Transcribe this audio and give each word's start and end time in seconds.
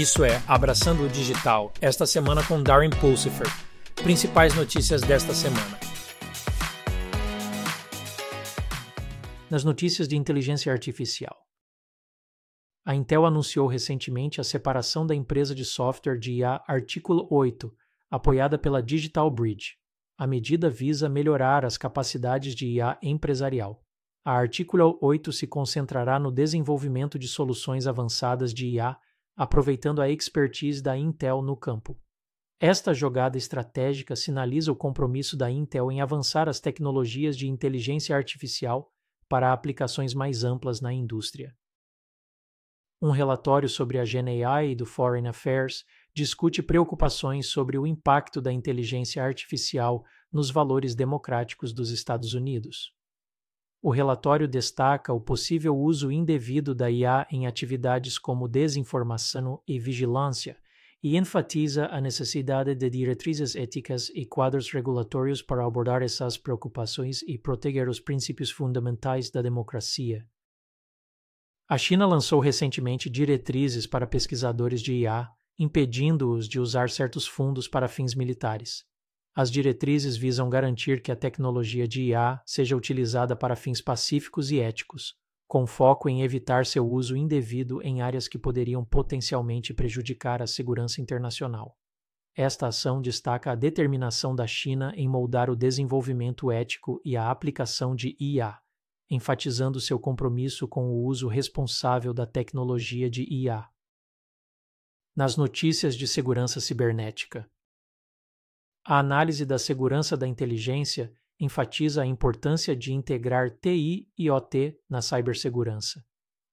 Isso 0.00 0.24
é 0.24 0.42
Abraçando 0.48 1.04
o 1.04 1.08
Digital, 1.10 1.74
esta 1.78 2.06
semana 2.06 2.42
com 2.42 2.62
Darren 2.62 2.88
Pulsifer. 2.88 3.46
Principais 3.96 4.56
notícias 4.56 5.02
desta 5.02 5.34
semana. 5.34 5.78
Nas 9.50 9.62
notícias 9.62 10.08
de 10.08 10.16
inteligência 10.16 10.72
artificial. 10.72 11.36
A 12.82 12.94
Intel 12.94 13.26
anunciou 13.26 13.66
recentemente 13.66 14.40
a 14.40 14.44
separação 14.44 15.06
da 15.06 15.14
empresa 15.14 15.54
de 15.54 15.66
software 15.66 16.18
de 16.18 16.32
IA 16.32 16.64
Artículo 16.66 17.28
8, 17.30 17.70
apoiada 18.10 18.56
pela 18.58 18.82
Digital 18.82 19.30
Bridge. 19.30 19.74
A 20.16 20.26
medida 20.26 20.70
visa 20.70 21.10
melhorar 21.10 21.62
as 21.62 21.76
capacidades 21.76 22.54
de 22.54 22.66
IA 22.68 22.98
empresarial. 23.02 23.84
A 24.24 24.32
Artículo 24.32 24.98
8 25.02 25.30
se 25.30 25.46
concentrará 25.46 26.18
no 26.18 26.32
desenvolvimento 26.32 27.18
de 27.18 27.28
soluções 27.28 27.86
avançadas 27.86 28.54
de 28.54 28.66
IA, 28.66 28.96
aproveitando 29.40 30.02
a 30.02 30.10
expertise 30.10 30.82
da 30.82 30.98
Intel 30.98 31.40
no 31.40 31.56
campo. 31.56 31.98
Esta 32.60 32.92
jogada 32.92 33.38
estratégica 33.38 34.14
sinaliza 34.14 34.70
o 34.70 34.76
compromisso 34.76 35.34
da 35.34 35.50
Intel 35.50 35.90
em 35.90 36.02
avançar 36.02 36.46
as 36.46 36.60
tecnologias 36.60 37.38
de 37.38 37.48
inteligência 37.48 38.14
artificial 38.14 38.92
para 39.30 39.50
aplicações 39.50 40.12
mais 40.12 40.44
amplas 40.44 40.82
na 40.82 40.92
indústria. 40.92 41.56
Um 43.00 43.08
relatório 43.12 43.66
sobre 43.66 43.98
a 43.98 44.04
GenAI 44.04 44.74
do 44.74 44.84
Foreign 44.84 45.26
Affairs 45.26 45.86
discute 46.14 46.62
preocupações 46.62 47.46
sobre 47.46 47.78
o 47.78 47.86
impacto 47.86 48.42
da 48.42 48.52
inteligência 48.52 49.24
artificial 49.24 50.04
nos 50.30 50.50
valores 50.50 50.94
democráticos 50.94 51.72
dos 51.72 51.90
Estados 51.90 52.34
Unidos. 52.34 52.92
O 53.82 53.90
relatório 53.90 54.46
destaca 54.46 55.10
o 55.10 55.20
possível 55.20 55.74
uso 55.74 56.12
indevido 56.12 56.74
da 56.74 56.90
IA 56.90 57.26
em 57.30 57.46
atividades 57.46 58.18
como 58.18 58.46
desinformação 58.46 59.62
e 59.66 59.78
vigilância 59.78 60.58
e 61.02 61.16
enfatiza 61.16 61.86
a 61.86 61.98
necessidade 61.98 62.74
de 62.74 62.90
diretrizes 62.90 63.56
éticas 63.56 64.10
e 64.10 64.26
quadros 64.26 64.70
regulatórios 64.70 65.40
para 65.40 65.64
abordar 65.64 66.02
essas 66.02 66.36
preocupações 66.36 67.22
e 67.22 67.38
proteger 67.38 67.88
os 67.88 67.98
princípios 67.98 68.50
fundamentais 68.50 69.30
da 69.30 69.40
democracia. 69.40 70.26
A 71.66 71.78
China 71.78 72.06
lançou 72.06 72.38
recentemente 72.38 73.08
diretrizes 73.08 73.86
para 73.86 74.06
pesquisadores 74.06 74.82
de 74.82 74.92
IA, 74.92 75.30
impedindo-os 75.58 76.46
de 76.46 76.60
usar 76.60 76.90
certos 76.90 77.26
fundos 77.26 77.66
para 77.66 77.88
fins 77.88 78.14
militares. 78.14 78.84
As 79.34 79.50
diretrizes 79.50 80.16
visam 80.16 80.50
garantir 80.50 81.00
que 81.02 81.12
a 81.12 81.16
tecnologia 81.16 81.86
de 81.86 82.02
IA 82.02 82.42
seja 82.44 82.76
utilizada 82.76 83.36
para 83.36 83.54
fins 83.54 83.80
pacíficos 83.80 84.50
e 84.50 84.58
éticos, 84.58 85.14
com 85.46 85.66
foco 85.66 86.08
em 86.08 86.22
evitar 86.22 86.66
seu 86.66 86.88
uso 86.88 87.16
indevido 87.16 87.80
em 87.82 88.02
áreas 88.02 88.26
que 88.26 88.38
poderiam 88.38 88.84
potencialmente 88.84 89.72
prejudicar 89.72 90.42
a 90.42 90.46
segurança 90.46 91.00
internacional. 91.00 91.76
Esta 92.36 92.68
ação 92.68 93.00
destaca 93.00 93.52
a 93.52 93.54
determinação 93.54 94.34
da 94.34 94.46
China 94.46 94.92
em 94.96 95.08
moldar 95.08 95.50
o 95.50 95.56
desenvolvimento 95.56 96.50
ético 96.50 97.00
e 97.04 97.16
a 97.16 97.30
aplicação 97.30 97.94
de 97.94 98.16
IA, 98.20 98.58
enfatizando 99.10 99.80
seu 99.80 99.98
compromisso 99.98 100.68
com 100.68 100.88
o 100.88 101.04
uso 101.04 101.28
responsável 101.28 102.14
da 102.14 102.26
tecnologia 102.26 103.10
de 103.10 103.24
IA. 103.28 103.68
Nas 105.14 105.36
notícias 105.36 105.96
de 105.96 106.06
segurança 106.06 106.60
cibernética, 106.60 107.50
a 108.84 108.98
análise 108.98 109.44
da 109.44 109.58
segurança 109.58 110.16
da 110.16 110.26
inteligência 110.26 111.12
enfatiza 111.38 112.02
a 112.02 112.06
importância 112.06 112.74
de 112.76 112.92
integrar 112.92 113.50
TI 113.50 114.08
e 114.16 114.30
OT 114.30 114.78
na 114.88 115.00
cibersegurança. 115.00 116.04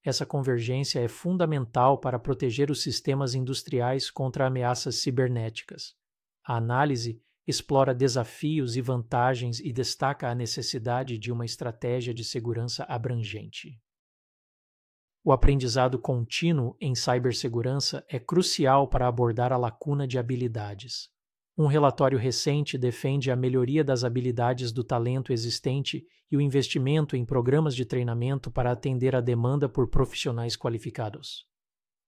Essa 0.04 0.26
convergência 0.26 1.00
é 1.00 1.08
fundamental 1.08 2.00
para 2.00 2.18
proteger 2.18 2.72
os 2.72 2.82
sistemas 2.82 3.36
industriais 3.36 4.10
contra 4.10 4.48
ameaças 4.48 4.96
cibernéticas. 5.02 5.96
A 6.46 6.56
análise 6.56 7.22
explora 7.46 7.94
desafios 7.94 8.76
e 8.78 8.82
vantagens 8.82 9.60
e 9.60 9.72
destaca 9.74 10.30
a 10.30 10.36
necessidade 10.36 11.18
de 11.18 11.32
uma 11.32 11.46
estratégia 11.46 12.14
de 12.14 12.24
segurança 12.24 12.84
abrangente. 12.86 13.82
O 15.24 15.34
aprendizado 15.34 16.00
contínuo 16.00 16.78
em 16.80 16.96
cibersegurança 16.96 18.06
é 18.08 18.18
crucial 18.18 18.88
para 18.88 19.08
abordar 19.08 19.52
a 19.52 19.58
lacuna 19.58 20.08
de 20.08 20.18
habilidades. 20.18 21.10
Um 21.60 21.66
relatório 21.66 22.20
recente 22.20 22.78
defende 22.78 23.32
a 23.32 23.36
melhoria 23.36 23.84
das 23.84 24.04
habilidades 24.04 24.72
do 24.72 24.84
talento 24.84 25.34
existente 25.34 26.06
e 26.30 26.38
o 26.38 26.42
investimento 26.42 27.16
em 27.16 27.26
programas 27.26 27.76
de 27.76 27.84
treinamento 27.84 28.52
para 28.52 28.72
atender 28.72 29.16
à 29.16 29.22
demanda 29.22 29.68
por 29.68 29.90
profissionais 29.90 30.56
qualificados. 30.56 31.48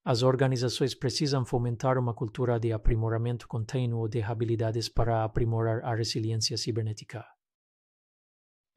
As 0.05 0.21
organizações 0.21 0.93
precisam 0.93 1.43
fomentar 1.43 1.97
uma 1.97 2.13
cultura 2.13 2.59
de 2.59 2.71
aprimoramento 2.71 3.47
contínuo 3.47 4.07
de 4.07 4.21
habilidades 4.21 4.88
para 4.88 5.23
aprimorar 5.23 5.83
a 5.83 5.95
resiliência 5.95 6.55
cibernética. 6.55 7.25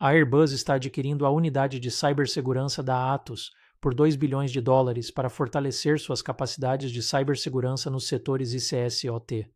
A 0.00 0.09
Airbus 0.09 0.53
está 0.53 0.75
adquirindo 0.75 1.27
a 1.27 1.31
unidade 1.31 1.78
de 1.78 1.91
cibersegurança 1.91 2.82
da 2.82 3.12
Atos 3.12 3.50
por 3.78 3.94
2 3.94 4.16
bilhões 4.16 4.50
de 4.50 4.61
dólares 4.61 5.11
para 5.11 5.28
fortalecer 5.28 6.00
suas 6.00 6.22
capacidades 6.22 6.91
de 6.91 7.03
cibersegurança 7.03 7.91
nos 7.91 8.09
setores 8.09 8.55
ICS 8.55 9.05
e 9.05 9.11
OT. 9.11 9.53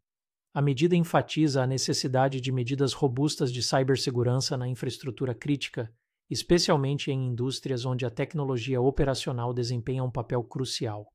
A 0.56 0.62
medida 0.62 0.96
enfatiza 0.96 1.62
a 1.62 1.66
necessidade 1.66 2.40
de 2.40 2.50
medidas 2.50 2.94
robustas 2.94 3.52
de 3.52 3.62
cibersegurança 3.62 4.56
na 4.56 4.66
infraestrutura 4.66 5.34
crítica, 5.34 5.94
especialmente 6.30 7.10
em 7.10 7.26
indústrias 7.26 7.84
onde 7.84 8.06
a 8.06 8.10
tecnologia 8.10 8.80
operacional 8.80 9.52
desempenha 9.52 10.02
um 10.02 10.10
papel 10.10 10.42
crucial. 10.42 11.12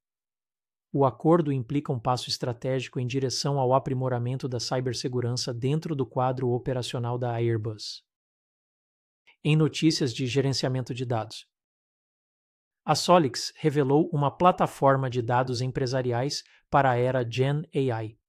O 0.94 1.06
acordo 1.06 1.52
implica 1.52 1.91
um 1.91 2.00
passo 2.00 2.29
estratégico 2.29 3.00
em 3.00 3.07
direção 3.07 3.59
ao 3.59 3.74
aprimoramento 3.74 4.47
da 4.47 4.59
cibersegurança 4.59 5.52
dentro 5.52 5.96
do 5.96 6.06
quadro 6.06 6.52
operacional 6.52 7.18
da 7.18 7.34
Airbus. 7.34 8.03
Em 9.44 9.56
notícias 9.56 10.13
de 10.13 10.28
gerenciamento 10.28 10.94
de 10.94 11.03
dados, 11.03 11.47
a 12.85 12.94
Solix 12.94 13.52
revelou 13.56 14.08
uma 14.13 14.29
plataforma 14.29 15.09
de 15.09 15.19
dados 15.19 15.62
empresariais 15.62 16.44
para 16.69 16.91
a 16.91 16.96
era 16.96 17.28
Gen 17.28 17.63
AI 17.73 18.21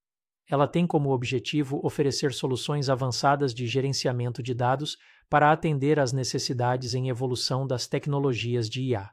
ela 0.51 0.67
tem 0.67 0.87
como 0.87 1.11
objetivo 1.11 1.81
oferecer 1.83 2.33
soluções 2.33 2.89
avançadas 2.89 3.55
de 3.55 3.67
gerenciamento 3.67 4.43
de 4.43 4.55
dados 4.55 4.97
para 5.29 5.51
atender 5.51 5.99
às 5.99 6.13
necessidades 6.13 6.95
em 6.95 7.09
evolução 7.09 7.67
das 7.67 7.87
tecnologias 7.87 8.69
de 8.69 8.83
IA. 8.83 9.11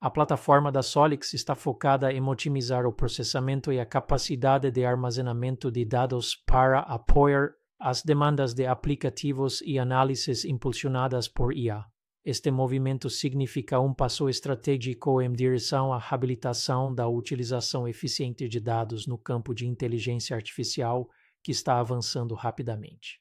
A 0.00 0.10
plataforma 0.10 0.70
da 0.70 0.82
Solix 0.82 1.32
está 1.32 1.54
focada 1.54 2.12
em 2.12 2.20
otimizar 2.20 2.84
o 2.84 2.92
processamento 2.92 3.72
e 3.72 3.80
a 3.80 3.86
capacidade 3.86 4.70
de 4.70 4.84
armazenamento 4.84 5.70
de 5.70 5.84
dados 5.84 6.36
para 6.46 6.80
apoiar 6.80 7.52
as 7.80 8.02
demandas 8.02 8.52
de 8.52 8.66
aplicativos 8.66 9.62
e 9.62 9.78
análises 9.78 10.44
impulsionadas 10.44 11.28
por 11.28 11.54
IA. 11.54 11.84
Este 12.26 12.50
movimento 12.50 13.08
significa 13.08 13.78
um 13.78 13.94
passo 13.94 14.28
estratégico 14.28 15.22
em 15.22 15.32
direção 15.32 15.92
à 15.92 16.04
habilitação 16.10 16.92
da 16.92 17.06
utilização 17.06 17.86
eficiente 17.86 18.48
de 18.48 18.58
dados 18.58 19.06
no 19.06 19.16
campo 19.16 19.54
de 19.54 19.64
inteligência 19.64 20.34
artificial 20.34 21.08
que 21.40 21.52
está 21.52 21.78
avançando 21.78 22.34
rapidamente. 22.34 23.20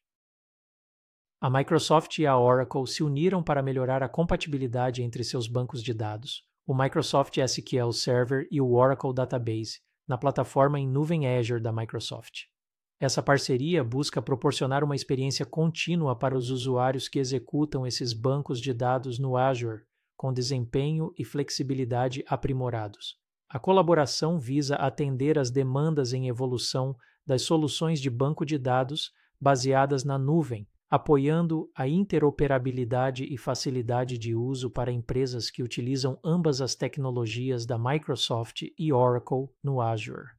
A 1.40 1.52
Microsoft 1.52 2.18
e 2.18 2.26
a 2.26 2.36
Oracle 2.36 2.88
se 2.88 3.04
uniram 3.04 3.44
para 3.44 3.62
melhorar 3.62 4.02
a 4.02 4.10
compatibilidade 4.10 5.04
entre 5.04 5.24
seus 5.24 5.48
bancos 5.48 5.84
de 5.84 5.94
dados, 5.94 6.44
o 6.66 6.74
Microsoft 6.74 7.38
SQL 7.38 7.92
Server 7.92 8.48
e 8.50 8.60
o 8.60 8.74
Oracle 8.74 9.14
Database, 9.14 9.82
na 10.08 10.18
plataforma 10.18 10.80
em 10.80 10.88
nuvem 10.88 11.28
Azure 11.28 11.62
da 11.62 11.72
Microsoft. 11.72 12.46
Essa 13.06 13.22
parceria 13.22 13.84
busca 13.84 14.20
proporcionar 14.20 14.84
uma 14.84 14.96
experiência 14.96 15.46
contínua 15.46 16.16
para 16.16 16.36
os 16.36 16.50
usuários 16.50 17.08
que 17.08 17.20
executam 17.20 17.86
esses 17.86 18.14
bancos 18.14 18.60
de 18.60 18.74
dados 18.74 19.20
no 19.20 19.38
Azure, 19.38 19.84
com 20.18 20.34
desempenho 20.34 21.14
e 21.16 21.24
flexibilidade 21.24 22.26
aprimorados. 22.28 23.16
A 23.48 23.60
colaboração 23.60 24.40
visa 24.40 24.74
atender 24.78 25.38
às 25.38 25.52
demandas 25.52 26.14
em 26.14 26.28
evolução 26.28 26.96
das 27.24 27.44
soluções 27.44 28.02
de 28.02 28.10
banco 28.10 28.44
de 28.44 28.58
dados 28.58 29.12
baseadas 29.40 30.04
na 30.04 30.18
nuvem, 30.18 30.68
apoiando 30.90 31.70
a 31.76 31.88
interoperabilidade 31.88 33.24
e 33.32 33.38
facilidade 33.38 34.18
de 34.18 34.34
uso 34.34 34.68
para 34.68 34.92
empresas 34.92 35.52
que 35.52 35.62
utilizam 35.62 36.18
ambas 36.26 36.60
as 36.60 36.74
tecnologias 36.74 37.68
da 37.68 37.78
Microsoft 37.78 38.64
e 38.76 38.92
Oracle 38.92 39.48
no 39.64 39.80
Azure. 39.80 40.35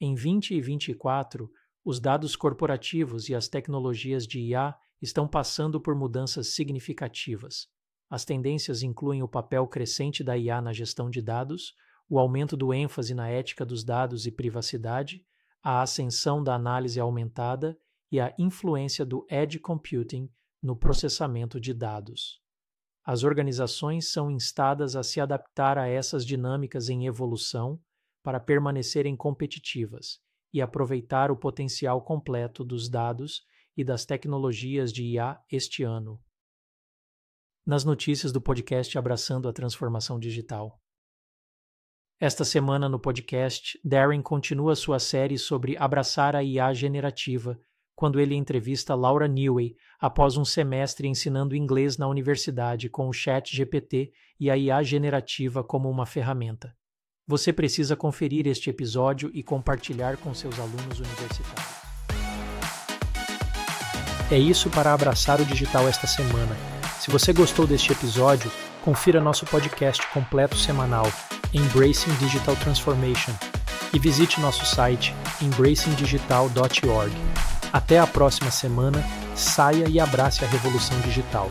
Em 0.00 0.14
2024, 0.14 1.50
os 1.84 1.98
dados 1.98 2.36
corporativos 2.36 3.28
e 3.28 3.34
as 3.34 3.48
tecnologias 3.48 4.26
de 4.26 4.38
IA 4.40 4.76
estão 5.02 5.26
passando 5.26 5.80
por 5.80 5.96
mudanças 5.96 6.54
significativas. 6.54 7.66
As 8.08 8.24
tendências 8.24 8.82
incluem 8.82 9.22
o 9.22 9.28
papel 9.28 9.66
crescente 9.66 10.22
da 10.22 10.36
IA 10.38 10.60
na 10.60 10.72
gestão 10.72 11.10
de 11.10 11.20
dados, 11.20 11.74
o 12.08 12.18
aumento 12.18 12.56
do 12.56 12.72
ênfase 12.72 13.12
na 13.12 13.28
ética 13.28 13.66
dos 13.66 13.82
dados 13.82 14.24
e 14.24 14.30
privacidade, 14.30 15.24
a 15.62 15.82
ascensão 15.82 16.42
da 16.42 16.54
análise 16.54 17.00
aumentada 17.00 17.76
e 18.10 18.20
a 18.20 18.32
influência 18.38 19.04
do 19.04 19.26
edge 19.28 19.58
computing 19.58 20.30
no 20.62 20.76
processamento 20.76 21.60
de 21.60 21.74
dados. 21.74 22.40
As 23.04 23.24
organizações 23.24 24.12
são 24.12 24.30
instadas 24.30 24.94
a 24.94 25.02
se 25.02 25.20
adaptar 25.20 25.76
a 25.76 25.88
essas 25.88 26.24
dinâmicas 26.24 26.88
em 26.88 27.06
evolução 27.06 27.80
para 28.22 28.40
permanecerem 28.40 29.16
competitivas 29.16 30.20
e 30.52 30.60
aproveitar 30.60 31.30
o 31.30 31.36
potencial 31.36 32.02
completo 32.02 32.64
dos 32.64 32.88
dados 32.88 33.42
e 33.76 33.84
das 33.84 34.04
tecnologias 34.04 34.92
de 34.92 35.04
IA 35.04 35.40
este 35.50 35.82
ano. 35.82 36.20
Nas 37.64 37.84
notícias 37.84 38.32
do 38.32 38.40
podcast 38.40 38.96
Abraçando 38.96 39.48
a 39.48 39.52
Transformação 39.52 40.18
Digital. 40.18 40.80
Esta 42.20 42.44
semana 42.44 42.88
no 42.88 42.98
podcast, 42.98 43.78
Darren 43.84 44.22
continua 44.22 44.74
sua 44.74 44.98
série 44.98 45.38
sobre 45.38 45.76
abraçar 45.76 46.34
a 46.34 46.42
IA 46.42 46.72
generativa, 46.74 47.60
quando 47.94 48.20
ele 48.20 48.34
entrevista 48.34 48.94
Laura 48.94 49.28
Newey 49.28 49.76
após 50.00 50.36
um 50.36 50.44
semestre 50.44 51.08
ensinando 51.08 51.54
inglês 51.54 51.98
na 51.98 52.08
universidade 52.08 52.88
com 52.88 53.08
o 53.08 53.12
Chat 53.12 53.54
GPT 53.54 54.12
e 54.38 54.50
a 54.50 54.56
IA 54.56 54.82
generativa 54.84 55.62
como 55.62 55.90
uma 55.90 56.06
ferramenta. 56.06 56.77
Você 57.28 57.52
precisa 57.52 57.94
conferir 57.94 58.46
este 58.46 58.70
episódio 58.70 59.30
e 59.34 59.42
compartilhar 59.42 60.16
com 60.16 60.32
seus 60.32 60.58
alunos 60.58 60.98
universitários. 60.98 61.78
É 64.30 64.38
isso 64.38 64.70
para 64.70 64.94
abraçar 64.94 65.38
o 65.38 65.44
digital 65.44 65.86
esta 65.86 66.06
semana. 66.06 66.56
Se 66.98 67.10
você 67.10 67.34
gostou 67.34 67.66
deste 67.66 67.92
episódio, 67.92 68.50
confira 68.82 69.20
nosso 69.20 69.44
podcast 69.44 70.02
completo 70.08 70.56
semanal, 70.56 71.06
Embracing 71.52 72.14
Digital 72.14 72.56
Transformation, 72.56 73.32
e 73.92 73.98
visite 73.98 74.40
nosso 74.40 74.64
site 74.64 75.14
embracingdigital.org. 75.42 77.12
Até 77.70 77.98
a 77.98 78.06
próxima 78.06 78.50
semana, 78.50 79.04
saia 79.34 79.86
e 79.86 80.00
abrace 80.00 80.46
a 80.46 80.48
revolução 80.48 80.98
digital. 81.02 81.50